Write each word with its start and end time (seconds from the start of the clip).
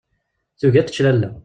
Tugi 0.59 0.79
ad 0.79 0.87
tečč 0.87 0.97
lalla. 1.03 1.29